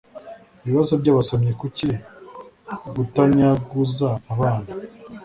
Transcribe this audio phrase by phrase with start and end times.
[0.63, 1.87] ibibazo by abasomyi kuki
[2.95, 4.69] gutanyaguza abana